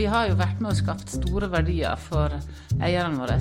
[0.00, 2.32] vi har jo vært med og skapt store verdier for
[2.80, 3.34] eierne våre.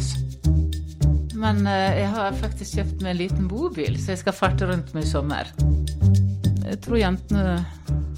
[1.39, 4.91] Men eh, jeg har faktisk kjøpt meg en liten bobil, så jeg skal farte rundt
[4.95, 5.53] med i sommer.
[6.65, 7.53] Jeg tror jentene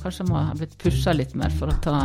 [0.02, 2.00] kanskje må ha blitt pusha litt mer for å ta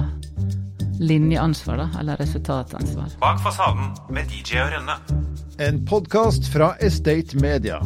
[1.00, 3.16] linjeansvar, da, eller resultatansvar.
[3.22, 5.00] Bak fasaden med DJ og Rønne.
[5.64, 7.80] En podkast fra Estate Media.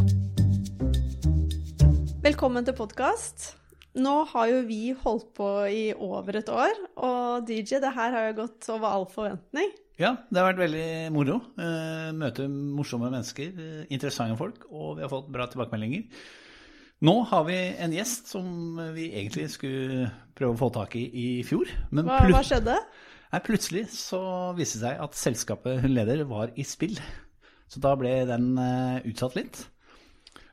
[2.27, 3.53] Velkommen til podkast.
[3.99, 8.29] Nå har jo vi holdt på i over et år, og DJ, det her har
[8.29, 9.73] jo gått over all forventning.
[10.01, 11.41] Ja, det har vært veldig moro.
[11.61, 16.07] Eh, møte morsomme mennesker, eh, interessante folk, og vi har fått bra tilbakemeldinger.
[17.03, 21.27] Nå har vi en gjest som vi egentlig skulle prøve å få tak i i
[21.48, 21.69] fjor.
[21.91, 22.77] Men Hva, hva skjedde?
[23.31, 24.20] Nei, plutselig så
[24.59, 26.98] viste det seg at selskapet hun leder var i spill.
[27.70, 29.65] Så da ble den eh, utsatt litt.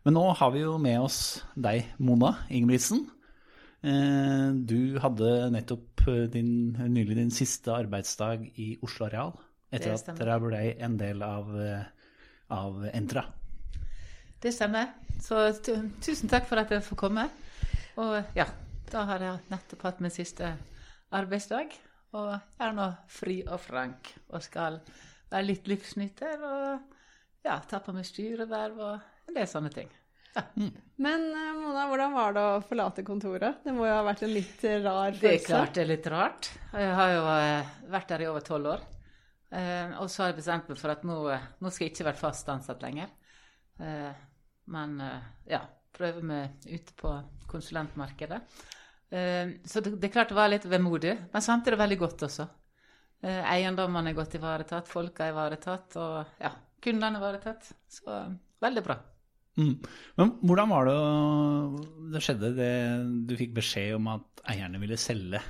[0.05, 3.05] Men nå har vi jo med oss deg, Mona Ingebrigtsen.
[3.85, 9.35] Eh, du hadde nettopp eh, din, nylig din siste arbeidsdag i Oslo Areal.
[9.69, 11.83] Etter at dere ble en del av, eh,
[12.55, 13.25] av Entra.
[14.41, 14.95] Det stemmer.
[15.21, 17.27] Så tusen takk for at jeg får komme.
[17.97, 18.45] Og ja,
[18.91, 20.53] da har jeg nettopp hatt min siste
[21.13, 21.73] arbeidsdag.
[22.17, 24.79] Og jeg er nå fri og frank og skal
[25.29, 26.93] være litt livsnyter og
[27.45, 29.89] ja, ta på meg styreverv og en del sånne ting.
[30.97, 33.59] Men eh, Mona, hvordan var det å forlate kontoret?
[33.65, 36.51] Det må jo ha vært en litt rar Det er klart det er litt rart.
[36.73, 38.85] Jeg har jo eh, vært der i over tolv år.
[39.53, 41.17] Eh, og så har jeg bestemt meg for at nå,
[41.61, 43.13] nå skal jeg ikke være fast ansatt lenger.
[44.73, 44.95] Men
[45.45, 45.59] ja,
[45.93, 47.11] prøve meg ute på
[47.47, 48.39] konsulentmarkedet.
[49.05, 52.47] Så det, det er klart det var litt vemodig, men samtidig veldig godt også.
[53.21, 57.69] Eiendommene er godt ivaretatt, folka er ivaretatt, og ja, kundene er ivaretatt.
[57.99, 58.17] Så
[58.65, 58.97] veldig bra.
[59.57, 59.73] Mm.
[60.19, 60.97] Men hvordan var det
[62.13, 62.71] det skjedde det
[63.29, 65.41] du fikk beskjed om at eierne ville selge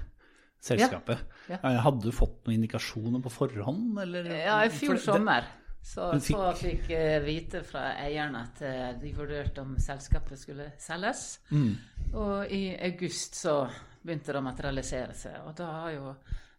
[0.64, 1.22] selskapet?
[1.52, 1.81] Ja, ja.
[1.86, 4.30] Hadde du fått noen indikasjoner på forhånd, eller?
[4.31, 5.45] Ja, i fjor sommer
[5.88, 10.71] så, fikk- så fikk jeg vite fra eierne at eh, de vurderte om selskapet skulle
[10.82, 11.37] selges.
[11.52, 11.77] Mm.
[12.17, 13.61] Og i august så
[14.02, 15.37] begynte det å materialisere seg.
[15.48, 16.15] Og da har jo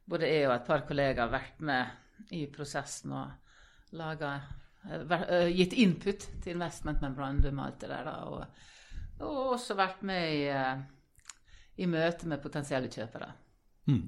[0.09, 4.68] både jeg og et par kollegaer vært med i prosessen og laga eh, eh,
[5.53, 8.15] Gitt input til investment memorandum og alt det der, da.
[8.29, 10.85] Og, og også vært med i, eh,
[11.83, 13.33] i møte med potensielle kjøpere.
[13.91, 14.07] Mm.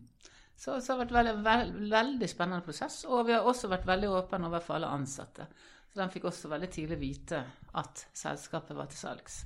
[0.60, 3.02] Så, så det har vært veldig, veld, veldig spennende prosess.
[3.08, 5.48] Og vi har også vært veldig åpne overfor alle ansatte.
[5.90, 7.42] Så de fikk også veldig tidlig vite
[7.80, 9.40] at selskapet var til salgs.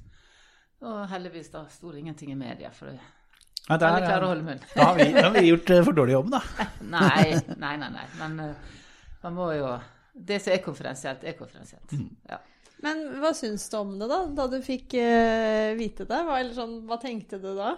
[0.85, 4.45] Og heldigvis da sto det ingenting i media, for Ja, der, alle klarer å holde
[4.45, 4.59] munn.
[4.75, 6.41] da, har vi, da har vi gjort eh, for dårlig jobb, da.
[6.99, 7.91] Nei, nei, nei.
[7.95, 8.05] nei.
[8.19, 8.75] Men eh,
[9.23, 9.71] man må jo
[10.15, 11.97] Det som er konferensielt, er konfidensielt.
[12.31, 12.39] Ja.
[12.85, 14.21] Men hva syns du om det, da?
[14.37, 16.21] Da du fikk uh, vite det?
[16.27, 17.75] Hva, eller sånn, hva tenkte du da?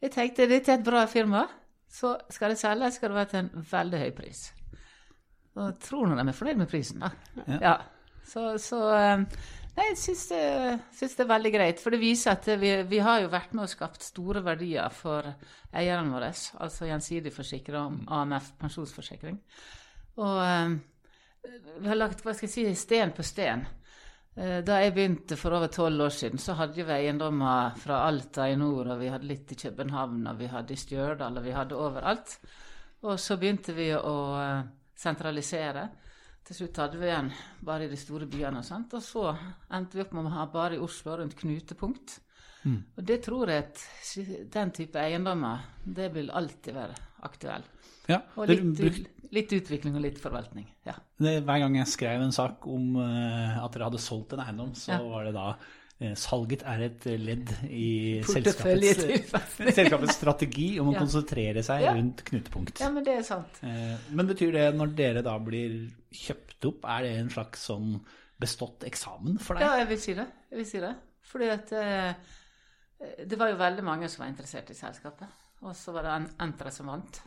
[0.00, 1.44] Jeg tenkte dette er et bra firma.
[1.90, 4.44] Så skal det selges, skal det være til en veldig høy pris.
[5.58, 7.10] Og jeg tror nå de er fornøyd med prisen, da.
[7.48, 7.58] Ja.
[7.64, 7.74] Ja.
[8.30, 9.24] Så, så eh,
[9.80, 10.44] Nei, jeg syns det,
[10.98, 11.82] syns det er veldig greit.
[11.82, 15.26] For det viser at vi, vi har jo vært med og skapt store verdier for
[15.72, 16.30] eierne våre.
[16.62, 19.38] Altså gjensidig forsikra om AMF pensjonsforsikring.
[20.18, 20.78] Og eh,
[21.80, 23.66] vi har lagt hva skal jeg si, sten på sten.
[24.36, 28.48] Eh, Da jeg begynte for over tolv år siden, så hadde vi eiendommer fra Alta
[28.50, 31.50] i nord, og vi hadde litt i København, og vi hadde i Stjørdal, og vi
[31.56, 32.38] hadde overalt.
[33.02, 34.62] Og så begynte vi å eh,
[35.00, 35.88] sentralisere.
[36.44, 37.28] Til slutt hadde vi igjen
[37.62, 39.28] bare i de store byene, og sånt, og så
[39.76, 42.18] endte vi opp med å ha bare i Oslo rundt knutepunkt.
[42.66, 43.82] Og det tror jeg at
[44.52, 47.62] den type eiendommer, det vil alltid være aktuell.
[48.08, 50.66] Ja, Og litt, bruk- litt utvikling og litt forvaltning.
[50.86, 50.94] Ja.
[51.22, 54.72] det, hver gang jeg skrev en sak om uh, at dere hadde solgt en eiendom,
[54.74, 55.02] så Ja.
[55.06, 59.04] var det da uh, Salget er et ledd i selskapets,
[59.78, 60.98] selskapets strategi om å Ja.
[61.04, 61.92] konsentrere seg Ja.
[61.94, 62.80] rundt knutepunkt.
[62.80, 63.60] ja, men det er sant.
[63.62, 68.00] Uh, Men betyr det, når dere da blir kjøpt opp, er det en slags sånn
[68.40, 69.62] bestått eksamen for deg?
[69.62, 70.26] Ja, jeg vil si det.
[70.50, 70.94] Jeg vil si det.
[71.30, 71.70] Fordi at
[73.28, 75.28] det var jo veldig mange som var interessert i selskapet.
[75.62, 77.20] Og så var det en- Entra som vant.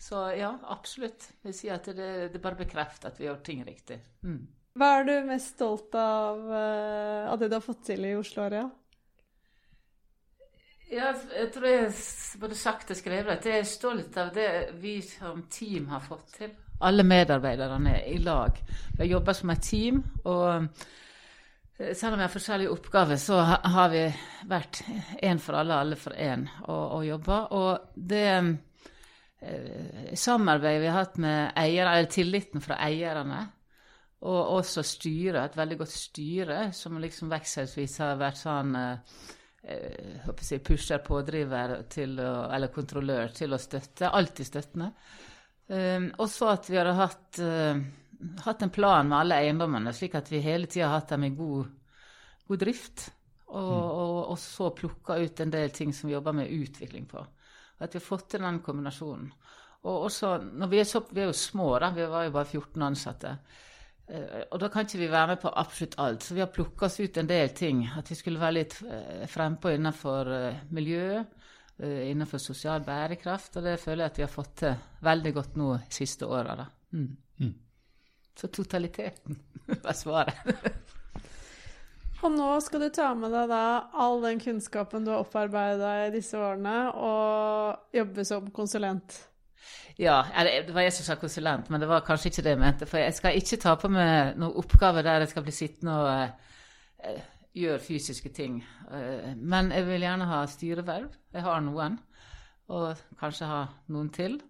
[0.00, 1.28] Så ja, absolutt.
[1.42, 3.98] Jeg vil si at det, det bare bekrefter at vi gjør ting riktig.
[4.24, 4.40] Mm.
[4.80, 8.46] Hva er du mest stolt av eh, av det du har fått til i Oslo
[8.46, 8.68] Area?
[10.90, 11.90] Ja, jeg tror jeg
[12.42, 14.48] både sagt og skrevet at jeg er stolt av det
[14.80, 16.56] vi som team har fått til.
[16.80, 18.56] Alle medarbeiderne i lag.
[18.96, 20.00] Vi har jobba som et team.
[20.24, 20.48] og
[21.76, 24.06] eh, selv om vi har forskjellige oppgaver, så har vi
[24.48, 24.82] vært
[25.20, 27.38] én for alle, alle for én og, og jobba.
[27.52, 28.26] Og det
[29.40, 33.40] samarbeidet vi har hatt med eierne, eller tilliten fra eierne,
[34.20, 39.14] og også styret, et veldig godt styre, som liksom vekselvis har vært sånn eh,
[39.64, 44.10] eh, jeg, pusher, pådriver til å, eller kontrollør til å støtte.
[44.10, 44.90] Alltid støttende.
[45.70, 47.78] Um, og så at vi hadde hatt, uh,
[48.44, 51.34] hatt en plan med alle eiendommene, slik at vi hele tida har hatt dem i
[51.38, 51.70] god,
[52.50, 53.06] god drift.
[53.50, 57.22] Og, og, og så plukka ut en del ting som vi jobber med utvikling på.
[57.80, 59.32] At vi har fått til den kombinasjonen.
[59.88, 62.48] Og også, når vi er, så, vi er jo små, da, vi var jo bare
[62.50, 63.30] 14 ansatte.
[64.10, 66.22] Eh, Og da kan ikke vi være med på absolutt alt.
[66.26, 67.86] Så vi har plukka oss ut en del ting.
[67.96, 71.22] At vi skulle være litt eh, frempå innenfor eh, miljø,
[71.80, 73.56] innenfor sosial bærekraft.
[73.56, 74.74] Og det føler jeg at vi har fått til
[75.06, 76.66] veldig godt nå siste åra, da.
[76.92, 77.54] Mm.
[78.36, 79.38] Så totaliteten
[79.84, 80.89] var svaret.
[82.20, 83.64] Og nå skal du ta med deg da
[83.96, 89.16] all den kunnskapen du har opparbeida i disse årene, og jobbe som konsulent.
[90.00, 92.60] Ja, eller det var jeg som sa konsulent, men det var kanskje ikke det jeg
[92.60, 92.88] mente.
[92.88, 97.08] For jeg skal ikke ta på meg noen oppgave der jeg skal bli sittende og
[97.08, 97.18] uh,
[97.56, 98.60] gjøre fysiske ting.
[98.88, 101.10] Uh, men jeg vil gjerne ha styreverv.
[101.36, 101.98] Jeg har noen,
[102.72, 104.40] og kanskje ha noen til.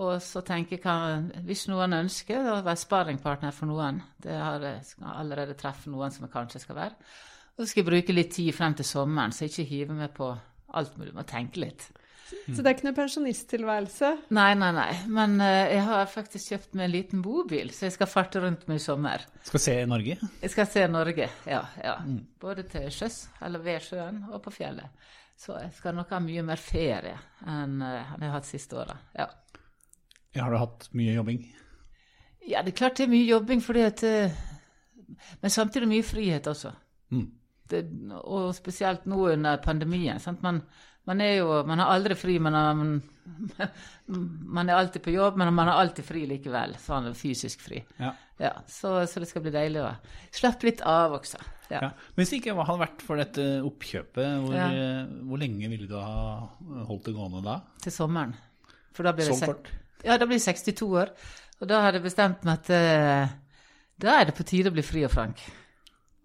[0.00, 4.84] Og så tenker jeg, hvis noen ønsker å være sparringpartner for noen Det har jeg
[4.94, 7.10] skal allerede truffet noen som jeg kanskje skal være.
[7.56, 10.14] Og så skal jeg bruke litt tid frem til sommeren, så jeg ikke hiver meg
[10.16, 10.30] på
[10.78, 11.12] alt mulig.
[11.16, 11.90] Må tenke litt.
[12.30, 14.10] Så det er ikke noe pensjonisttilværelse.
[14.36, 14.90] Nei, nei, nei.
[15.10, 18.66] Men uh, jeg har faktisk kjøpt meg en liten bobil, så jeg skal farte rundt
[18.70, 19.24] med i sommer.
[19.46, 20.16] Skal se Norge.
[20.42, 21.60] Jeg skal se Norge, ja.
[21.82, 21.96] ja.
[22.40, 25.10] Både til sjøs, eller ved sjøen, og på fjellet.
[25.40, 27.16] Så jeg skal nok ha mye mer ferie
[27.48, 28.96] enn uh, jeg har hatt siste åra.
[29.16, 29.26] Ja.
[30.36, 31.42] Har du hatt mye jobbing?
[32.50, 34.38] ja, det er klart det er mye jobbing, at eh,
[35.42, 36.72] Men samtidig mye frihet også.
[37.10, 37.26] Mm.
[37.70, 37.84] Det,
[38.24, 40.18] og spesielt nå under pandemien.
[40.20, 40.42] Sant?
[40.42, 40.62] Man,
[41.06, 43.02] man er jo Man har aldri fri, men man,
[44.56, 46.76] man er alltid på jobb, men man har alltid fri likevel.
[46.82, 47.82] Sånn fysisk fri.
[47.98, 48.14] Ja.
[48.40, 49.90] Ja, så, så det skal bli deilig å
[50.32, 51.42] slappe litt av også.
[51.70, 51.90] Ja.
[52.16, 56.48] Hvis det ikke hadde vært for dette oppkjøpet, hvor, eh, hvor lenge ville du ha
[56.88, 57.58] holdt det gående da?
[57.84, 58.32] Til sommeren.
[58.96, 59.76] For da blir det?
[60.06, 61.12] Ja, da blir jeg 62 år.
[61.60, 63.32] Og da hadde jeg bestemt meg at uh,
[64.00, 65.42] da er det på tide å bli fri og frank.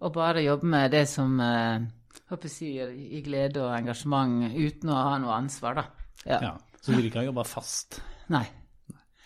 [0.05, 1.83] Og bare jobbe med det som uh,
[2.31, 5.85] håper jeg sier, i glede og engasjement, uten å ha noe ansvar, da.
[6.23, 6.39] Ja.
[6.49, 6.53] Ja.
[6.79, 7.99] Så du vil ikke ha jobba fast?
[8.31, 8.45] Nei.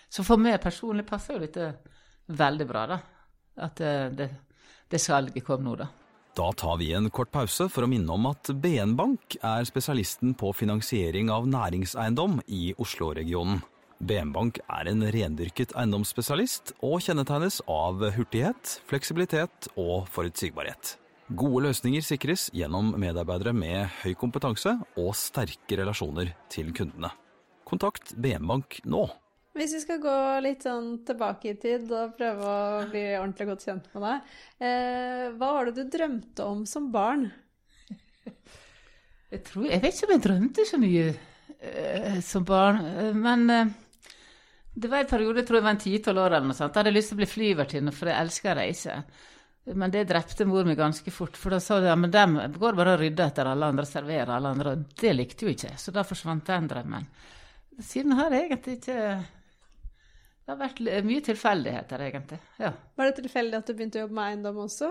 [0.09, 1.69] Så for meg personlig passer jo dette
[2.33, 2.99] veldig bra, da.
[3.69, 4.29] At uh, det,
[4.89, 5.91] det salget kom nå, da.
[6.39, 10.35] Da tar vi en kort pause for å minne om at BN Bank er spesialisten
[10.39, 13.59] på finansiering av næringseiendom i Oslo-regionen.
[13.99, 20.93] BN Bank er en rendyrket eiendomsspesialist og kjennetegnes av hurtighet, fleksibilitet og forutsigbarhet.
[21.35, 27.11] Gode løsninger sikres gjennom medarbeidere med høy kompetanse og sterke relasjoner til kundene.
[27.67, 29.03] Kontakt BM Bank nå.
[29.59, 30.15] Hvis vi skal gå
[30.45, 34.31] litt sånn tilbake i tid og prøve å bli ordentlig godt kjent med deg,
[34.63, 37.27] eh, hva var det du drømte om som barn?
[39.29, 41.05] Jeg, tror, jeg vet ikke om jeg drømte så mye
[41.59, 43.75] eh, som barn, eh, men eh,
[44.79, 46.71] det var en periode, jeg tror jeg var en ti-tolv år eller noe sånt.
[46.73, 48.95] Da hadde jeg lyst til å bli flyvertinne, for jeg elsker å reise.
[49.79, 52.77] Men det drepte mor mi ganske fort, for da sa hun ja, men dem går
[52.77, 55.73] bare og rydder etter alle andre, serverer alle andre, og det likte hun ikke.
[55.77, 57.09] Så da forsvant den drømmen.
[57.85, 58.95] Siden har jeg egentlig ikke
[60.49, 62.39] Det har vært mye tilfeldigheter, egentlig.
[62.57, 62.71] Ja.
[62.97, 64.87] Var det tilfeldig at du begynte å jobbe med eiendom også?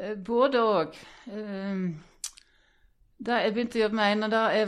[0.00, 0.96] Eh, Både og.
[3.16, 4.66] Da jeg begynte å jobbe med Einar, da jeg,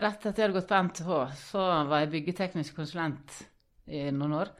[0.00, 1.10] rett etter jeg hadde gått på NTH,
[1.50, 3.34] så var jeg byggeteknisk konsulent
[3.92, 4.52] i noen år.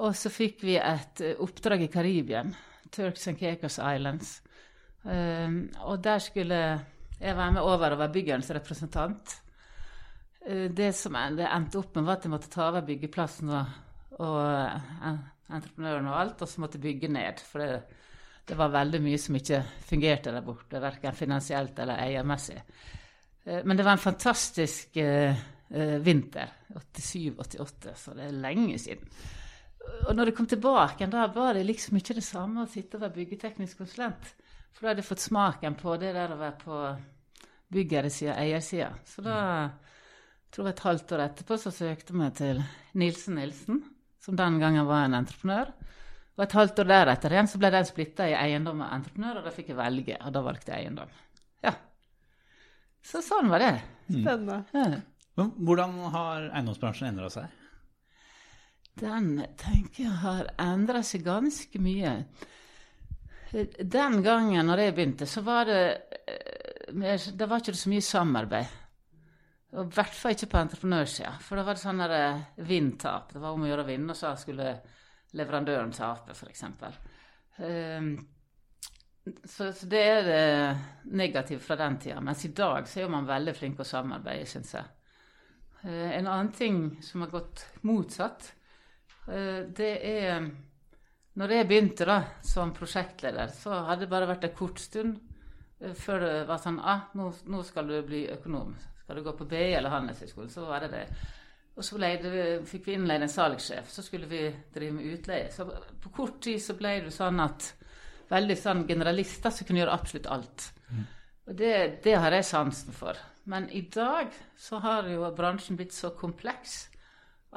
[0.00, 2.54] Og så fikk vi et eh, oppdrag i Karibien,
[2.92, 4.38] Turks and Caicos Islands.
[5.02, 6.58] Um, og der skulle
[7.18, 9.34] jeg være med over og være byggerens representant.
[10.46, 13.76] Uh, Det som det endte opp med, var at jeg måtte ta over byggeplassen og,
[14.22, 15.18] og uh,
[15.52, 17.44] entreprenøren og alt, og så måtte jeg bygge ned.
[17.44, 18.00] For det,
[18.48, 22.58] det var veldig mye som ikke fungerte der borte, verken finansielt eller eiermessig.
[23.44, 25.36] Eh, Men det var en fantastisk eh,
[25.70, 26.50] eh, vinter.
[26.96, 29.08] 87-88, så det er lenge siden.
[30.08, 33.02] Og når jeg kom tilbake, da var det liksom ikke det samme å sitte og
[33.02, 34.34] være byggeteknisk konsulent.
[34.72, 36.82] For da hadde jeg fått smaken på det der å være på
[37.72, 38.92] byggersida, eiersida.
[39.08, 39.38] Så da
[40.52, 42.62] tror jeg et halvt år etterpå så søkte jeg meg til
[43.00, 43.82] Nilsen Nilsen,
[44.22, 45.72] som den gangen var en entreprenør.
[46.38, 49.48] Og et halvt år deretter igjen så ble den splitta i eiendom og entreprenør, og
[49.48, 51.10] da fikk jeg velge, og da valgte jeg eiendom.
[51.64, 51.74] Ja.
[53.04, 53.72] Så sånn var det.
[54.08, 54.62] Spennende.
[54.72, 55.02] Ja.
[55.38, 57.58] Men hvordan har eiendomsbransjen endra seg?
[59.00, 62.16] Den tenker jeg har endra seg ganske mye.
[63.52, 65.80] Den gangen når jeg begynte, så var det
[66.28, 68.78] eh, mer, Det var ikke så mye samarbeid.
[69.72, 71.32] Og I hvert fall ikke på entreprenørsida.
[71.40, 72.42] For da var det sånn eh.
[72.56, 74.74] Det var om å gjøre å vinne, og så skulle
[75.38, 76.64] leverandøren tape, f.eks.
[77.58, 78.14] Um,
[79.44, 82.20] Så, så det er det negative fra den tida.
[82.20, 84.88] Mens i dag så er jo man veldig flink å samarbeide, syns jeg.
[85.84, 88.52] Eh, en annen ting som har gått motsatt,
[89.28, 90.50] eh, det er
[91.34, 95.14] Når jeg begynte da som prosjektleder, så hadde det bare vært en kort stund
[95.80, 98.74] eh, før det var sånn ah, nå, nå skal du bli økonom.
[99.00, 101.06] Skal du gå på BI eller Handelshøyskolen, så var det det.
[101.72, 105.48] Og så det, fikk vi innleid en salgssjef, så skulle vi drive med utleie.
[105.52, 105.64] Så
[106.02, 107.70] på kort tid så ble det sånn at
[108.32, 110.66] veldig sånn generalister som kunne gjøre absolutt alt.
[111.48, 113.18] Og det, det har jeg sansen for.
[113.50, 116.84] Men i dag så har jo bransjen blitt så kompleks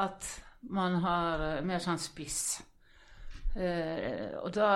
[0.02, 0.26] at
[0.74, 2.40] man har eh, mer sånn spiss.
[3.56, 4.70] Eh, og da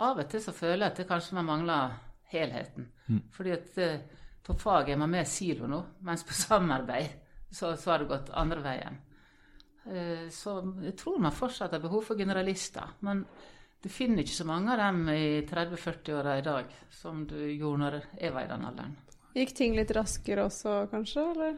[0.00, 1.98] av og til så føler jeg at det kanskje man mangler
[2.32, 2.88] helheten.
[3.34, 4.00] Fordi at eh,
[4.44, 7.20] på fag er man mer silo nå, mens på samarbeid
[7.54, 8.96] så, så har det gått andre veien.
[9.84, 12.96] Eh, så jeg tror man fortsatt har behov for generalister.
[13.06, 13.24] Men
[13.82, 17.98] du finner ikke så mange av dem i 30-40-åra i dag som du gjorde når
[18.16, 18.96] jeg var i den alderen.
[19.34, 21.26] Gikk ting litt raskere også, kanskje?
[21.34, 21.56] Eller?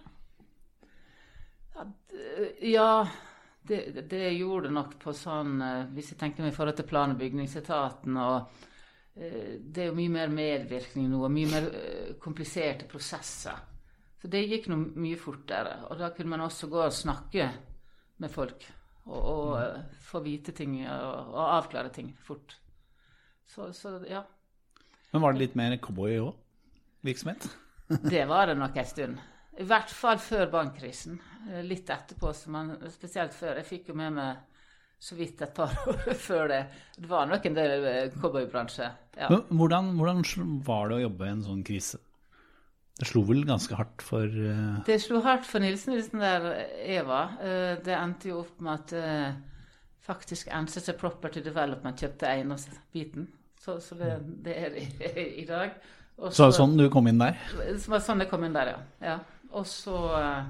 [2.64, 3.06] Ja,
[3.68, 6.88] det, det gjorde det nok på sånn eh, Hvis jeg tenker meg i forhold til
[6.88, 8.62] plan- og bygningsetaten og
[9.16, 11.70] eh, Det er jo mye mer medvirkning nå, og mye mer
[12.22, 13.75] kompliserte prosesser.
[14.26, 15.84] Så det gikk nå mye fortere.
[15.86, 17.44] Og da kunne man også gå og snakke
[18.18, 18.64] med folk.
[19.04, 19.92] Og, og mm.
[20.02, 22.56] få vite ting og, og avklare ting fort.
[23.46, 24.24] Så, så ja.
[25.12, 26.32] Men var det litt mer cowboy òg?
[27.06, 27.46] Virksomhet?
[28.16, 29.22] Det var det nok en stund.
[29.62, 31.20] I hvert fall før bankkrisen.
[31.46, 33.60] Eh, Litt etterpå, så man, spesielt før.
[33.60, 34.42] Jeg fikk jo med meg
[34.98, 36.60] så vidt et par år før det.
[36.98, 38.90] Det var nok en del eh, cowboybransje.
[39.22, 39.30] Ja.
[39.30, 40.26] Men hvordan, hvordan
[40.66, 42.02] var det å jobbe i en sånn krise?
[42.96, 44.78] Det slo vel ganske hardt for uh...
[44.86, 46.46] Det slo hardt for Nilsen Nilsen der
[46.80, 47.04] Eva.
[47.10, 47.34] var.
[47.44, 49.34] Eh, Det endte jo opp med at eh,
[50.06, 53.28] faktisk NCC Property Development kjøpte eiendomsbiten.
[53.60, 54.14] Så, så det,
[54.46, 55.76] det er det i, i dag.
[56.16, 57.36] Også, Så sånn du kom inn der?
[57.52, 58.80] Det var sånn det kom inn der, ja.
[59.04, 59.16] ja.
[59.52, 60.48] Og så eh,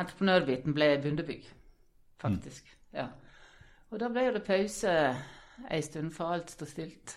[0.00, 1.46] entreprenørbiten ble Bundebygg,
[2.22, 2.66] faktisk.
[2.96, 3.06] Ja.
[3.90, 4.90] Og da ble det pause
[5.70, 7.14] ei stund, for alt sto stilt.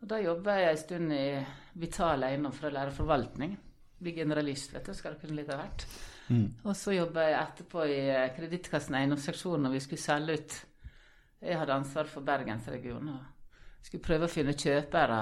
[0.00, 1.26] Og da jobba jeg ei stund i
[1.80, 3.56] Vital Eiendom for å lære forvaltning.
[3.98, 5.86] Bli generalist, vet du, skal det kunne litt av hvert.
[6.66, 10.56] Og så jobba jeg etterpå i eh, Kredittkassen eiendomsseksjon når vi skulle selge ut.
[11.46, 15.20] Jeg hadde ansvar for Bergensregionen og skulle prøve å finne kjøpere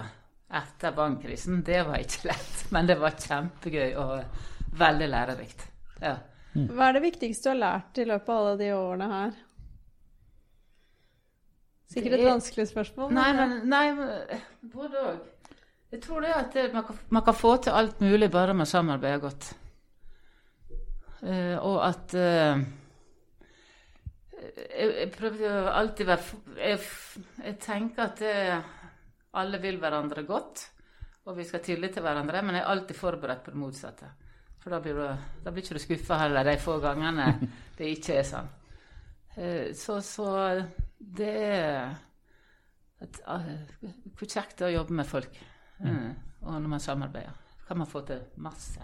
[0.55, 1.61] etter bankkrisen.
[1.67, 5.67] Det var ikke lett, men det var kjempegøy og veldig lærerikt.
[6.01, 6.17] Ja.
[6.55, 9.33] Hva er det viktigste du har lært i løpet av alle de årene her?
[11.95, 13.13] Sikkert et vanskelig spørsmål.
[13.15, 14.41] Nei, men- men nei,
[14.73, 15.19] både òg.
[15.95, 18.67] Jeg tror det at det, man, kan, man kan få til alt mulig bare man
[18.67, 19.53] samarbeider godt.
[21.23, 22.65] Uh, og at uh,
[24.43, 26.81] jeg, jeg prøver jo alltid være jeg,
[27.45, 28.35] jeg tenker at det,
[29.39, 30.67] alle vil hverandre godt,
[31.25, 34.11] og vi skal ha tillit til hverandre, men jeg er alltid forberedt på det motsatte.
[34.65, 35.07] For da blir du,
[35.47, 37.31] da blir ikke du skuffa heller de få gangene
[37.79, 38.53] det ikke er sånn.
[39.39, 40.29] Uh, Så, så
[40.99, 41.95] det er
[43.01, 43.51] eh,
[44.15, 45.45] Hvor kjekt det er å jobbe med folk.
[45.83, 46.13] Eh,
[46.45, 47.33] Og når man samarbeider,
[47.67, 48.79] kan man få til masse.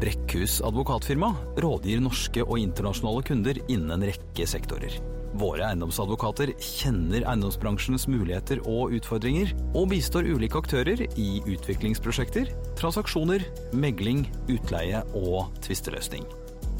[0.00, 1.28] Brekkhus advokatfirma
[1.60, 4.94] rådgir norske og internasjonale kunder innen en rekke sektorer.
[5.38, 12.48] Våre eiendomsadvokater kjenner eiendomsbransjens muligheter og utfordringer, og bistår ulike aktører i utviklingsprosjekter,
[12.80, 13.44] transaksjoner,
[13.76, 16.24] megling, utleie og tvisteløsning.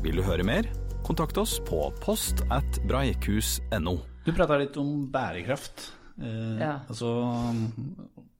[0.00, 0.71] Vil du høre mer?
[1.04, 3.99] Kontakt oss på post at breikhus.no.
[4.25, 5.90] Du prata litt om bærekraft.
[6.23, 6.80] Eh, Ja.
[6.88, 7.12] Altså,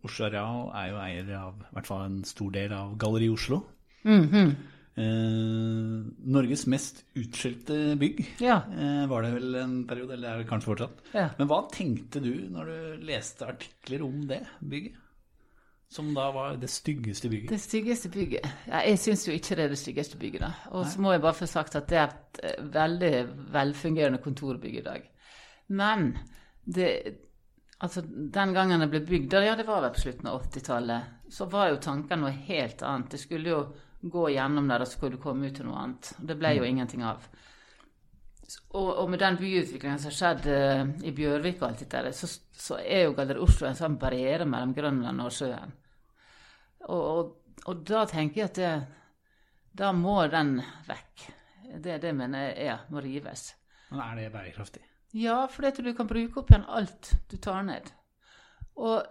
[0.09, 3.63] Oslo Areal er jo eier av i hvert fall en stor del av Galleri Oslo.
[4.09, 4.57] Mhm.
[4.99, 5.99] eh,
[6.35, 8.63] Norges mest utskjelte bygg Ja.
[8.73, 11.03] eh, var det vel en periode, eller er det kanskje fortsatt.
[11.15, 11.29] Ja.
[11.39, 14.97] Men hva tenkte du når du leste artikler om det bygget?
[15.91, 17.49] Som da var det styggeste bygget.
[17.49, 20.41] Det styggeste bygget ja, Jeg syns jo ikke det er det styggeste bygget.
[20.43, 20.51] da.
[20.71, 24.75] Og så må jeg bare få sagt at det er et eh, veldig velfungerende kontorbygg
[24.79, 25.03] i dag.
[25.69, 26.19] Men
[26.67, 26.91] det
[27.79, 31.47] Altså, den gangen det ble bygd, ja det var vel på slutten av 80-tallet, så
[31.51, 33.13] var jo tanken noe helt annet.
[33.15, 33.61] Det skulle jo
[34.01, 36.11] gå gjennom der, og så skulle det komme ut til noe annet.
[36.19, 37.29] Det ble jo ingenting av.
[38.49, 42.17] Og, og med den byutviklingen som har skjedd uh, i Bjørvik og alt dette, der,
[42.17, 45.75] så, så er jo Galleri Oslo en sånn barriere mellom Grønland og sjøen.
[46.89, 48.75] Og, og, og da tenker jeg at det,
[49.79, 50.57] da må den
[50.89, 51.29] vekk.
[51.77, 53.51] Det, det mener jeg ja, må rives.
[53.93, 54.88] Men er det bærekraftig?
[55.17, 57.89] Ja, fordi at du kan bruke opp igjen alt du tar ned.
[58.77, 59.07] Og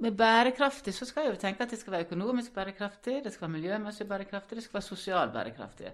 [0.00, 3.46] med bærekraftig så skal jeg jo tenke at det skal være økonomisk bærekraftig, det skal
[3.46, 5.92] være miljømessig bærekraftig, det skal være sosial bærekraftig.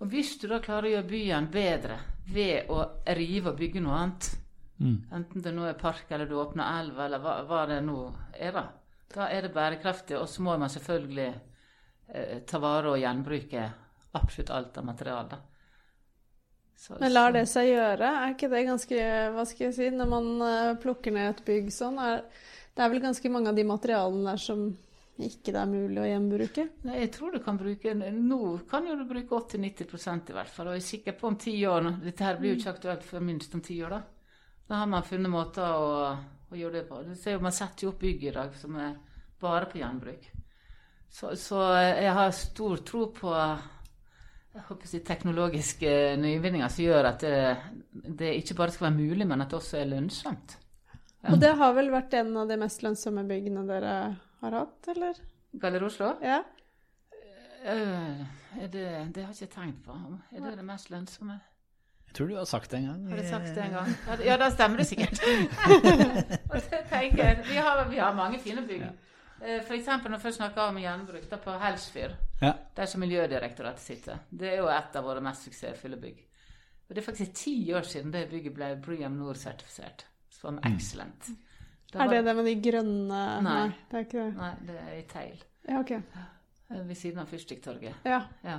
[0.00, 1.98] Og hvis du da klarer å gjøre byen bedre
[2.34, 2.80] ved å
[3.16, 4.30] rive og bygge noe annet,
[5.14, 7.98] enten det nå er park eller du åpner elv eller hva, hva det nå
[8.32, 8.64] er, da,
[9.14, 11.28] Da er det bærekraftig, og så må man selvfølgelig
[12.08, 13.68] eh, ta vare og gjenbruke
[14.18, 15.38] absolutt alt av materiale.
[16.76, 18.08] Så- Men lar det seg gjøre?
[18.24, 18.96] Er ikke det ganske
[19.32, 22.24] Hva skal jeg si Når man eh, plukker ned et bygg sånn, er
[22.74, 24.64] det er vel ganske mange av de materialene der som
[25.14, 26.64] ikke det er mulig å gjenbruke?
[26.88, 30.66] Nei, jeg tror du kan bruke Nå kan jo du bruke 80-90% i hvert fall.
[30.66, 33.22] Og jeg er sikker på om ti år Dette her blir jo ikke aktuelt før
[33.22, 34.02] minst om ti år, da.
[34.68, 36.16] Da har man funnet måter å,
[36.50, 36.98] å gjøre det på.
[37.06, 38.96] Du ser jo, Man setter jo opp bygg i dag som er
[39.40, 40.26] bare på gjenbruk.
[41.14, 43.30] Så, så jeg har stor tro på
[44.54, 47.38] jeg håper si, teknologiske nyvinninger som gjør at det,
[48.20, 50.58] det ikke bare skal være mulig, men at det også er lønnsomt.
[51.32, 53.94] Og det har vel vært en av de mest lønnsomme byggene dere
[54.44, 55.18] har hatt, eller?
[55.60, 56.12] Galler Oslo?
[56.22, 56.42] Ja.
[57.64, 58.22] Uh,
[58.60, 59.96] er det, det har jeg ikke tenkt på.
[60.34, 61.38] Er det det mest lønnsomme?
[62.04, 63.06] Jeg tror du har sagt det en gang.
[63.10, 63.88] Har du sagt det en gang?
[64.22, 65.18] Ja, da stemmer det sikkert.
[66.52, 68.84] Og så tenker jeg, vi, har, vi har mange fine bygg.
[68.86, 69.13] Eh,
[69.66, 72.52] For eksempel når vi snakker om gjenbruk, da på Helsfyr, Ja.
[72.76, 74.18] der som Miljødirektoratet sitter.
[74.30, 76.18] Det er jo et av våre mest suksessfulle bygg.
[76.88, 81.28] Og det er faktisk ti år siden det bygget ble Briam Nord-sertifisert som excellent.
[81.28, 81.36] Mm.
[81.94, 83.68] Er var- det det med de grønne Nei.
[83.90, 84.36] det er ikke det.
[84.36, 85.42] Nei, det er i Teil.
[85.68, 85.90] Ja, OK.
[85.92, 86.00] eh,
[86.86, 87.94] Ved siden av Fyrstikktorget.
[88.04, 88.22] Ja.
[88.42, 88.58] Ja.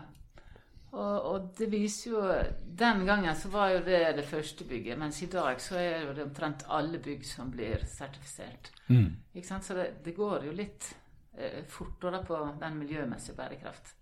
[0.96, 2.22] Og, og det viser jo
[2.80, 6.24] Den gangen så var jo det det første bygget, mens i dag så er det
[6.24, 8.72] omtrent alle bygg som blir sertifisert.
[9.34, 9.66] Ikke sant?
[9.66, 10.88] Så det, det går jo litt
[11.38, 13.96] eh, fortere på den miljømessige bærekraft.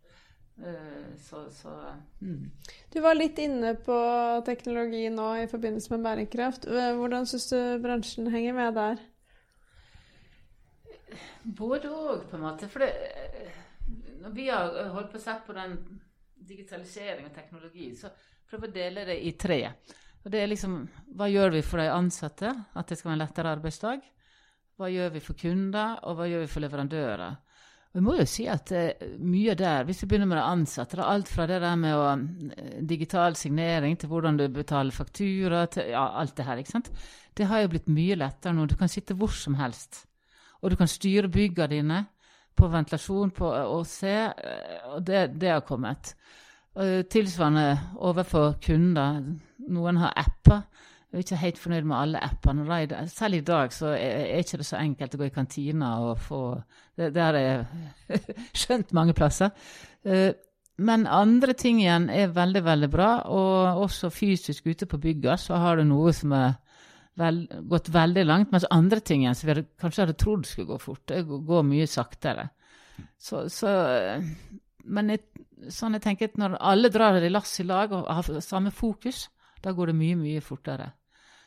[0.57, 1.73] Eh, så så
[2.21, 2.51] mm.
[2.93, 3.97] Du var litt inne på
[4.45, 6.69] teknologi nå i forbindelse med bærekraft.
[6.69, 9.01] Hvordan syns du bransjen henger med der?
[11.43, 12.69] Både òg, på en måte.
[12.69, 13.61] For det, eh,
[14.21, 15.77] når vi har holdt på å se på den
[16.47, 18.11] digitalisering og teknologi, så
[18.49, 19.61] prøver vi å dele det i tre.
[20.23, 20.75] Og det er liksom
[21.17, 22.51] Hva gjør vi for de ansatte?
[22.73, 24.05] At det skal være en lettere arbeidsdag.
[24.79, 27.35] Hva gjør vi for kunder, og hva gjør vi for leverandører?
[27.93, 31.03] Jeg må jo si at eh, mye der, hvis vi begynner med de ansatte, det
[31.03, 32.07] er alt fra det der med å,
[32.55, 36.89] eh, digital signering til hvordan du betaler faktura, til ja, alt det her, ikke sant.
[37.37, 38.65] Det har jo blitt mye lettere nå.
[38.65, 40.07] Du kan sitte hvor som helst.
[40.63, 41.99] Og du kan styre byggene dine
[42.55, 46.15] på ventilasjon på, og se, eh, og det, det har kommet.
[46.73, 47.67] Tilsvarende
[48.01, 49.19] overfor kunder.
[49.69, 50.63] Noen har apper.
[51.13, 52.79] Jeg er ikke helt fornøyd med alle appene.
[53.13, 56.39] Selv i dag så er ikke det så enkelt å gå i kantina og få
[56.97, 57.65] Det, det har jeg
[58.63, 59.53] skjønt mange plasser.
[60.05, 60.33] Eh,
[60.77, 63.11] Men andre ting igjen er veldig, veldig bra.
[63.29, 66.55] Og også fysisk ute på bygga så har du noe som er
[67.19, 70.79] vel, gått veldig langt, mens andre ting som vi hadde, kanskje hadde trodd skulle gå
[70.81, 72.49] fort, det går mye saktere.
[73.17, 73.69] Så, så
[74.83, 75.23] Men jeg,
[75.71, 79.29] sånn jeg tenker at når alle drar i lass i lag og har samme fokus,
[79.63, 80.89] da går det mye, mye fortere.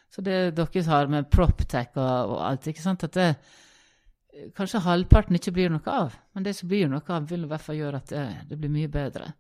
[0.09, 3.31] Så det dere har med proptech og, og alt, ikke sant, at det
[4.57, 7.65] kanskje halvparten ikke blir noe av, men det som blir noe av, vil i hvert
[7.65, 9.31] fall gjøre at det, det blir mye bedre.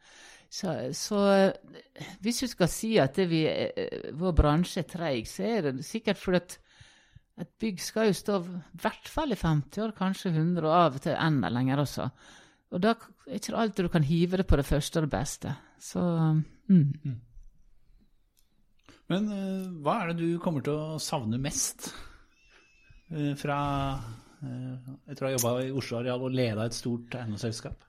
[0.51, 1.19] Så, så
[2.23, 5.87] hvis du skal si at det vi, eh, vår bransje er treig, så er det
[5.87, 6.57] sikkert fordi at
[7.43, 10.97] et bygg skal jo stå i hvert fall i 50 år, kanskje 100, og av
[10.97, 12.09] og til enda lenger også.
[12.73, 15.53] Og da er ikke alltid du kan hive det på det første og det beste.
[15.83, 17.17] Så mm.
[19.13, 21.91] Men eh, hva er det du kommer til å savne mest
[23.13, 23.59] eh, fra
[24.47, 27.85] etter å ha jobba i Oslo Areal og leda et stort eiendomsselskap?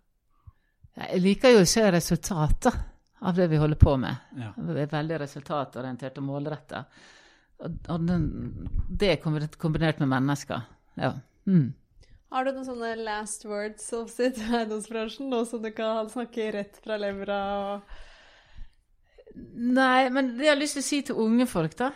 [0.98, 2.74] Jeg liker jo å se resultater
[3.20, 4.16] av det vi holder på med.
[4.38, 4.52] Ja.
[4.58, 6.84] Vi er veldig resultatorientert og målretta.
[7.66, 8.24] Og, og den,
[8.90, 10.66] det er kombinert- med mennesker.
[10.98, 11.14] Ja.
[11.46, 11.74] Mm.
[12.34, 16.82] Har du noen sånne last words of sitt eiendomsbransjen, nå som du kan snakke rett
[16.84, 17.96] fra levra og
[19.38, 21.92] Nei, men det jeg har lyst til å si til unge folk, da,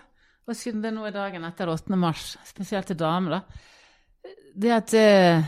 [0.46, 1.98] og siden det nå er dagen etter 8.
[1.98, 4.30] mars, spesielt til damer, da,
[4.62, 5.48] det at eh,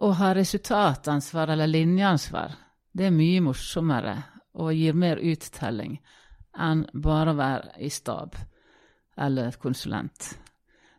[0.00, 2.54] å ha resultatansvar eller linjeansvar,
[2.94, 4.14] det er mye morsommere
[4.62, 5.96] og gir mer uttelling
[6.62, 8.36] enn bare å være i stab
[9.18, 10.28] eller konsulent.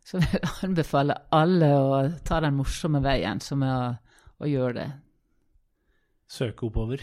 [0.06, 3.86] Så jeg anbefaler alle å ta den morsomme veien, som er å,
[4.44, 4.90] å gjøre det.
[6.36, 7.02] Søke oppover.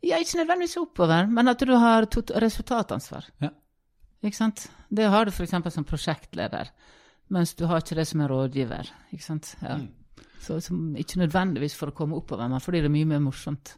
[0.00, 3.26] Ja, ikke nødvendigvis oppover, men at du har tot- resultatansvar.
[3.42, 3.50] Ja.
[4.22, 4.64] Ikke sant?
[4.88, 5.52] Det har du f.eks.
[5.74, 6.70] som prosjektleder,
[7.34, 8.88] mens du har ikke det som en rådgiver.
[9.12, 9.52] Ikke sant?
[9.60, 9.76] Ja.
[10.40, 13.74] Så, som, ikke nødvendigvis for å komme oppover, men fordi det er mye mer morsomt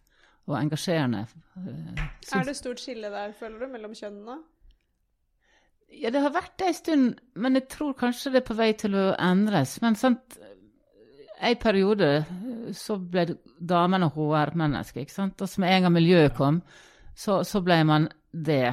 [0.51, 1.25] og engasjerende.
[1.57, 4.39] eh, syns- Er det stort skille der, føler du, mellom kjønnene?
[5.91, 8.73] Ja, det har vært det en stund, men jeg tror kanskje det er på vei
[8.79, 9.73] til å endres.
[9.83, 10.37] Men sant,
[11.41, 13.25] en periode eh, så ble
[13.59, 15.43] damene HR-mennesker, ikke sant.
[15.43, 16.61] Og med en gang miljøet kom,
[17.17, 18.69] så, så ble man det.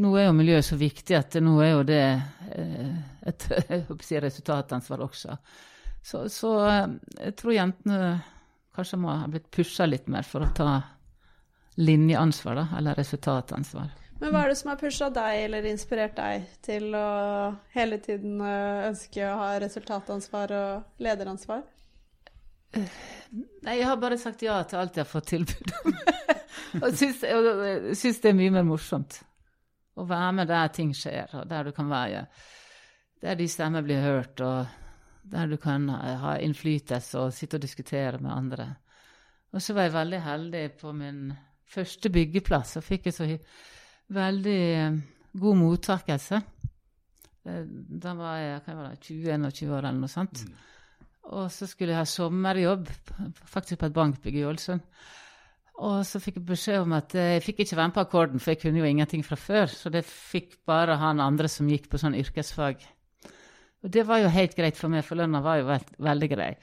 [0.00, 2.00] Nå er jo miljøet så viktig at nå er jo det
[2.56, 2.94] eh,
[3.30, 3.44] et
[3.92, 5.36] å si, resultatansvar også.
[6.04, 6.54] Så, så
[7.20, 8.08] jeg tror jentene
[8.74, 10.70] kanskje må ha blitt pusha litt mer for å ta
[11.80, 13.92] linjeansvar, da, eller resultatansvar.
[14.20, 17.06] Men hva er det som har pusha deg eller inspirert deg til å
[17.74, 21.64] hele tiden eh, ønske å ha resultatansvar og lederansvar?
[22.74, 25.98] Nei, jeg har bare sagt ja til alt jeg har fått tilbud om.
[26.82, 27.22] og syns,
[28.00, 29.20] syns det er mye mer morsomt
[29.94, 32.26] å være med der ting skjer, og der du kan være
[33.22, 34.66] Der de stemmer blir hørt, og
[35.24, 38.68] der du kan ha innflytelse og sitte og diskutere med andre.
[39.54, 41.32] Og så var jeg veldig heldig på min
[41.74, 43.28] første byggeplass, og fikk jeg så
[44.14, 45.00] veldig eh,
[45.40, 46.40] god mottakelse.
[47.46, 47.64] Eh,
[48.04, 50.44] Da var jeg det, 20-21 år eller noe sånt.
[51.34, 52.88] Og så skulle jeg ha sommerjobb,
[53.48, 54.82] faktisk på et bankbygg i Ålesund.
[55.74, 58.42] Og så fikk jeg beskjed om at eh, jeg fikk ikke være med på akkorden,
[58.42, 59.70] for jeg kunne jo ingenting fra før.
[59.70, 62.84] Så det fikk bare han andre som gikk på sånn yrkesfag.
[63.84, 66.54] Og det var jo helt greit for meg, for lønna var jo veld, veldig grei.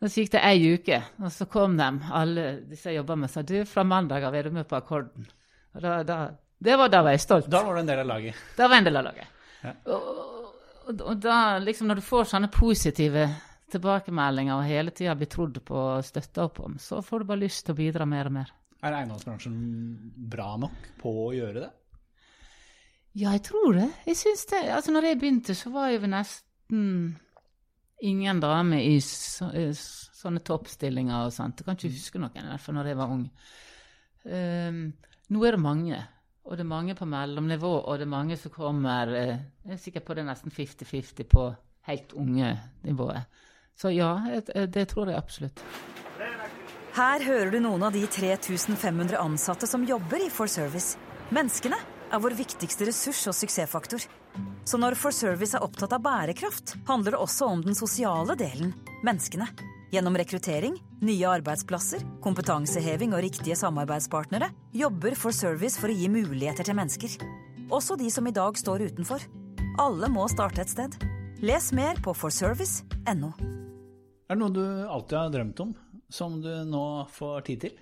[0.00, 3.34] Så gikk det ei uke, og så kom de, alle disse jeg jobba med, og
[3.34, 5.26] sa du, fra mandag av er du med på akkorden.
[5.74, 6.20] Og da, da,
[6.62, 7.50] det var, da var jeg stolt.
[7.52, 8.38] Da var du en del av laget.
[8.56, 9.36] Da var jeg en del av laget.
[9.60, 9.74] Ja.
[9.92, 10.08] Og,
[10.86, 13.26] og, og da, liksom, når du får sånne positive
[13.70, 17.44] tilbakemeldinger og hele tida blir trodd på og støtta opp om, så får du bare
[17.44, 18.54] lyst til å bidra mer og mer.
[18.80, 19.56] Er eiendomsbransjen
[20.32, 21.70] bra nok på å gjøre det?
[23.20, 23.88] Ja, jeg tror det.
[24.06, 24.62] Jeg synes det.
[24.70, 26.10] Altså, når jeg begynte, så var jo vi
[26.70, 27.18] nesten
[28.02, 29.50] ingen damer i, så,
[30.16, 31.60] sånne toppstillinger og sånt.
[31.60, 33.26] Jeg kan ikke huske noen, i hvert fall når jeg var ung.
[34.24, 34.80] Um,
[35.28, 36.00] nå er det mange.
[36.44, 39.78] Og det er mange på mellomnivå, og det er mange som kommer eh, Jeg er
[39.78, 41.44] sikker på det er nesten 50-50 på
[41.86, 43.28] helt unge nivået.
[43.76, 44.16] Så ja,
[44.48, 45.62] det tror jeg absolutt.
[46.96, 50.96] Her hører du noen av de 3500 ansatte som jobber i For Service.
[51.30, 51.78] Menneskene
[52.10, 54.04] er vår viktigste ressurs og suksessfaktor.
[54.66, 58.74] Så når For Service er opptatt av bærekraft, handler det også om den sosiale delen
[59.06, 59.48] menneskene.
[59.90, 66.66] Gjennom rekruttering, nye arbeidsplasser, kompetanseheving og riktige samarbeidspartnere jobber For Service for å gi muligheter
[66.68, 67.16] til mennesker.
[67.70, 69.24] Også de som i dag står utenfor.
[69.82, 70.94] Alle må starte et sted.
[71.42, 73.32] Les mer på forservice.no.
[74.30, 75.70] Er det noe du alltid har drømt om,
[76.10, 77.78] som du nå får tid til?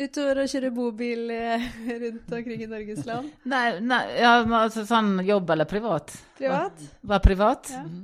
[0.00, 1.66] Utover å kjøre bobil eh,
[2.02, 3.28] rundt omkring i Norges land.
[3.48, 6.14] Nei, nei ja, altså sånn jobb eller privat?
[6.38, 6.82] Privat.
[7.12, 7.72] Var privat?
[7.74, 7.84] Ja.
[7.84, 8.02] Mm.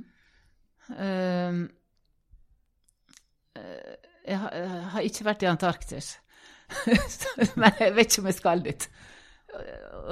[0.89, 1.57] Uh,
[4.25, 6.13] jeg, har, jeg har ikke vært i Antarktis.
[7.59, 8.85] men jeg vet ikke om jeg skal dit.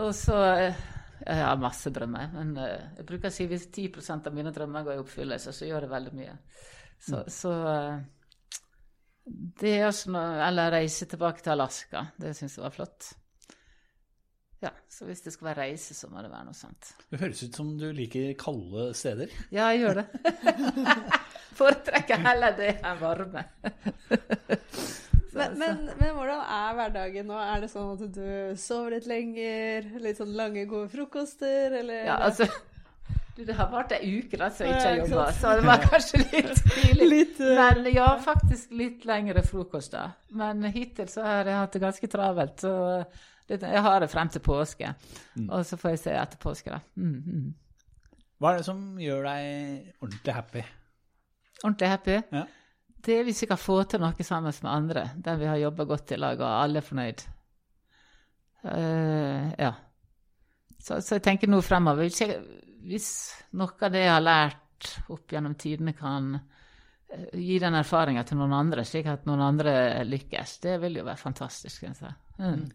[0.01, 0.79] Og så eh,
[1.21, 4.97] Jeg har masse drømmer, men jeg bruker å si hvis 10 av mine drømmer går
[4.97, 6.35] i oppfyllelse, så gjør det veldig mye.
[6.97, 7.97] Så, så eh,
[9.27, 12.05] det er også noe Eller reise tilbake til Alaska.
[12.19, 13.09] Det syns jeg var flott.
[14.63, 16.93] Ja, så hvis det skal være reise, så må det være noe sånt.
[17.11, 19.33] Det høres ut som du liker kalde steder.
[19.53, 20.07] Ja, jeg gjør det.
[21.59, 23.45] Foretrekker heller det enn varme.
[25.37, 27.35] Men, men, men hvordan er hverdagen nå?
[27.37, 29.85] Er det sånn at du sover litt lenger?
[30.01, 32.07] Litt sånn lange, gode frokoster, eller?
[32.07, 32.47] Ja, altså
[33.37, 35.83] du, Det har vært ei uke da, så jeg ikke har jobba, så det var
[35.83, 37.07] kanskje litt tidlig.
[37.11, 40.07] Litt, eh, Men ja, faktisk litt lengre frokost, da.
[40.37, 42.65] Men hittil så har jeg hatt det ganske travelt.
[42.65, 42.73] Så
[43.47, 44.91] det, jeg har det frem til påske.
[45.45, 46.81] Og så får jeg se etter påske, da.
[46.97, 47.47] Mm, mm.
[48.41, 50.63] Hva er det som gjør deg ordentlig happy?
[51.63, 52.19] Ordentlig happy.
[52.33, 52.45] Ja.
[53.07, 55.85] Det er hvis vi kan få til noe sammen med andre, der vi har jobba
[55.89, 57.23] godt i lag, og alle er fornøyd.
[58.67, 59.71] Uh, ja.
[60.79, 62.07] Så, så jeg tenker nå fremover
[62.87, 63.11] hvis,
[63.57, 68.37] noe av det jeg har lært opp gjennom tidene, kan eh, gi den erfaringa til
[68.39, 69.73] noen andre, slik at noen andre
[70.07, 71.81] lykkes, det vil jo være fantastisk.
[71.81, 72.15] synes jeg.
[72.39, 72.67] Mm.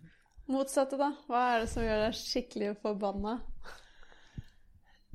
[0.53, 1.13] Motsatte, da?
[1.31, 3.39] Hva er det som gjør deg skikkelig forbanna?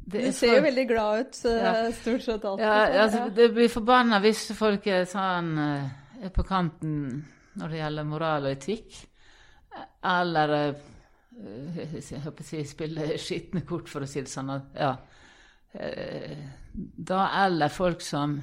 [0.08, 1.72] Det Du er ser jo veldig glad ut eh, Ja.
[1.92, 2.66] stort sett alltid.
[2.66, 5.90] Ja, så, altså, det blir forbanna hvis folk er sånn eh,
[6.24, 6.94] er på kanten
[7.60, 8.96] når det gjelder moral og etikk.
[10.08, 10.54] Eller
[12.12, 14.50] jeg håper å si spille skitne kort, for å si det sånn.
[14.56, 14.96] at, Ja.
[15.78, 16.38] Eh,
[16.74, 18.38] Da eller folk som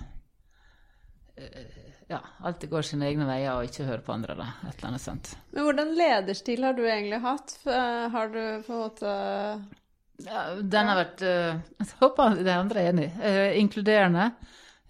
[1.36, 4.34] eh, ja, alltid går sine egne veier og ikke hører på andre.
[4.38, 5.30] Da, et eller annet sånt.
[5.54, 7.56] Men hvordan lederstil har du egentlig hatt?
[7.66, 9.14] Eh, Har du på en måte
[10.24, 13.08] Ja, den har vært eh, Jeg håper de andre er enig.
[13.22, 14.28] Eh, inkluderende.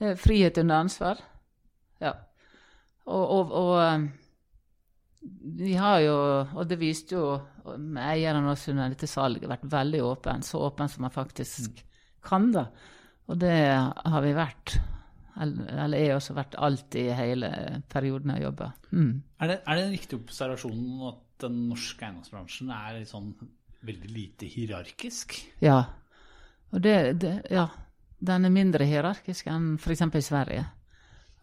[0.01, 1.23] eh, frihet under ansvar.
[2.03, 2.13] Ja.
[3.07, 4.09] Og, og, og eh,
[5.59, 6.17] vi har jo,
[6.55, 7.29] og det viste jo
[8.01, 10.45] eierne også under dette salget, vært veldig åpen.
[10.45, 11.81] Så åpen som man faktisk
[12.25, 12.67] kan, da.
[13.31, 14.77] Og det har vi vært.
[15.41, 17.51] Eller er også vært alltid i hele
[17.91, 18.71] perioden jeg jobba.
[18.93, 19.15] Mm.
[19.41, 23.33] Er det, er det en riktig observasjon at den norske eiendomsbransjen er litt sånn
[23.85, 25.39] veldig lite hierarkisk?
[25.65, 25.81] Ja.
[26.73, 27.69] Og det, det Ja.
[28.25, 30.01] Den er mindre hierarkisk enn f.eks.
[30.01, 30.63] i Sverige.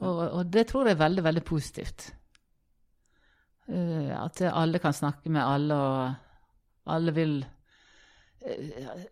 [0.01, 2.07] Og, og det tror jeg er veldig, veldig positivt.
[3.67, 7.35] Eh, at alle kan snakke med alle, og alle vil
[8.41, 8.69] eh,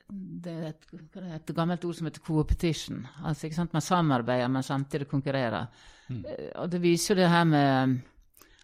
[0.09, 0.88] Det er et,
[1.21, 3.05] er et gammelt ord som heter co-opetition.
[3.23, 3.67] Altså?
[3.71, 5.67] Man samarbeider, men samtidig konkurrerer.
[6.09, 6.23] Mm.
[6.55, 7.99] Og det viser jo det her med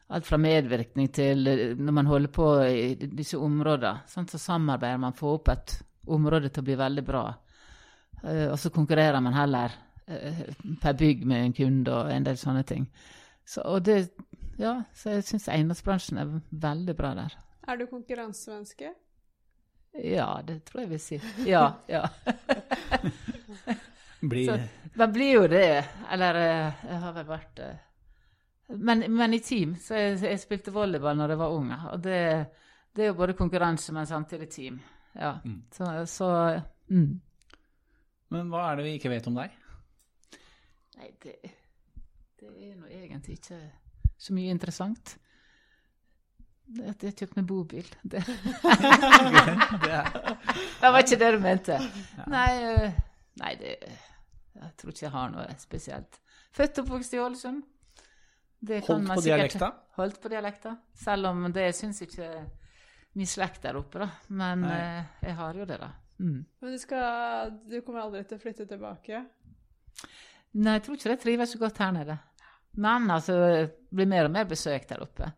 [0.08, 4.06] alt fra medvirkning til eh, når man holder på i disse områdene.
[4.10, 4.32] Sant?
[4.32, 5.80] Så samarbeider man, får opp et
[6.14, 7.26] område til å bli veldig bra.
[8.24, 9.74] Eh, og så konkurrerer man heller
[10.08, 10.46] eh,
[10.82, 12.86] per bygg med en kunde og en del sånne ting.
[13.46, 14.10] Så, og det,
[14.58, 17.36] ja, så jeg syns eiendomsbransjen er veldig bra der.
[17.68, 18.94] Er du konkurransemenneske?
[20.04, 21.20] Ja, det tror jeg vil si.
[21.48, 22.04] Ja, ja.
[24.26, 25.86] Blir, Så- Man blir jo det.
[26.12, 27.76] Eller eh, jeg har vel vært eh,
[28.68, 29.76] men, men i team.
[29.76, 31.72] Så jeg, jeg spilte volleyball når jeg var ung.
[31.92, 32.22] Og det,
[32.96, 34.80] det er jo både konkurranse, men samtidig team.
[35.14, 35.36] Ja.
[35.46, 35.62] Mm.
[35.72, 36.30] Så, så
[36.90, 37.12] mm.
[38.34, 39.54] men hva er det vi ikke vet om deg?
[40.96, 41.36] Nei, det,
[42.54, 43.60] det er nå egentlig ikke
[44.18, 45.16] så mye interessant.
[46.90, 47.90] At jeg kjøpte meg bobil.
[48.10, 48.22] Det,
[50.82, 51.78] det var ikke det du mente.
[52.32, 52.96] Nei, eh,
[53.42, 53.74] nei det,
[54.56, 56.20] jeg tror ikke jeg har noe spesielt.
[56.56, 57.64] Født og oppvokst i Ålesund.
[58.66, 59.70] Det kan Holdt man på sikkert- dialekta?
[60.00, 60.76] Holdt på dialekta.
[60.98, 62.30] Selv om det syns ikke
[63.20, 64.10] min slekt der oppe, da.
[64.36, 65.92] Men eh, jeg har jo det, da.
[66.20, 66.40] Mm.
[66.62, 69.22] Men du, skal, du kommer aldri til å flytte tilbake?
[70.56, 72.18] Nei, jeg tror ikke det trives så godt her nede.
[72.76, 75.32] Men altså, det blir mer og mer besøk der oppe.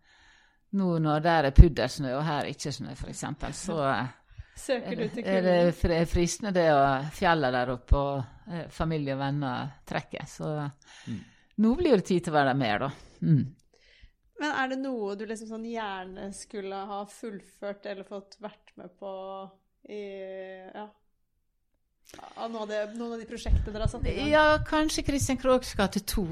[0.78, 3.26] Nå når der er puddersnø, og her ikke snø, f.eks.,
[3.58, 3.82] så
[4.58, 6.82] Søker er du det, til er det fristende det å
[7.14, 10.26] fjellet der oppe og eh, familie og venner trekker.
[10.26, 10.50] Så
[11.62, 12.90] nå blir det tid til å være der mer, da.
[13.22, 13.44] Mm.
[14.38, 18.94] Men er det noe du liksom sånn gjerne skulle ha fullført eller fått vært med
[19.00, 19.12] på
[19.94, 20.04] i
[20.74, 20.88] Ja.
[22.40, 24.30] Av noen av, de, noen av de prosjektene dere har satt i gang?
[24.32, 26.24] Ja, kanskje Christian Krohgs gate 2.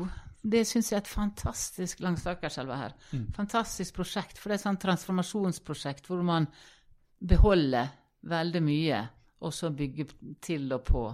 [0.46, 2.96] Det syns jeg er et fantastisk langs Akerselva her.
[3.36, 4.38] Fantastisk prosjekt.
[4.38, 6.46] For det er et sånt transformasjonsprosjekt hvor man
[7.20, 7.88] beholder
[8.30, 9.00] veldig mye,
[9.42, 11.06] og så bygger til og på.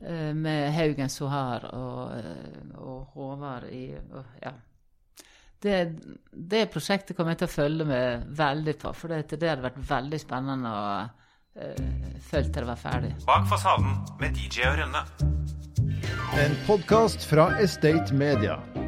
[0.00, 4.52] eh, Med Haugen Sohar og, eh, og Håvard i og, Ja.
[5.62, 5.98] Det,
[6.30, 9.78] det prosjektet kommer jeg til å følge med veldig på, for det, det hadde vært
[9.88, 13.14] veldig spennende å uh, følge til det var ferdig.
[13.26, 15.02] Bak fasaden med DJ og Rønne.
[16.38, 18.85] En podkast fra Estate Media.